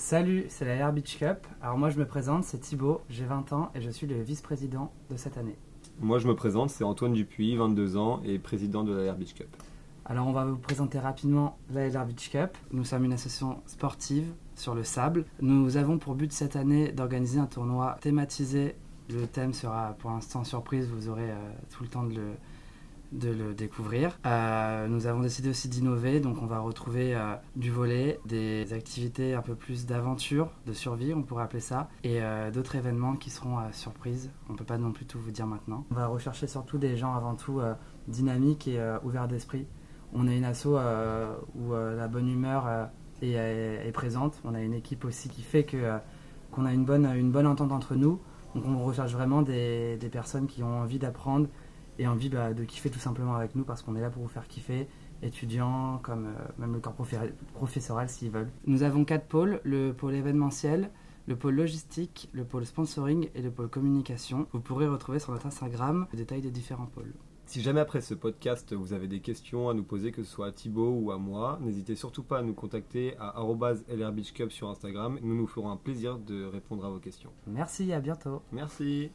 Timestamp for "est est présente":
43.22-44.40